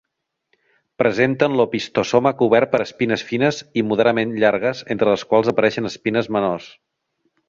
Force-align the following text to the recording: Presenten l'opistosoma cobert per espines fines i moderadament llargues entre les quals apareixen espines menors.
Presenten 1.01 1.57
l'opistosoma 1.59 2.31
cobert 2.39 2.71
per 2.71 2.79
espines 2.85 3.25
fines 3.31 3.59
i 3.81 3.83
moderadament 3.89 4.33
llargues 4.45 4.81
entre 4.97 5.13
les 5.15 5.27
quals 5.35 5.53
apareixen 5.53 5.91
espines 5.91 6.31
menors. 6.37 6.67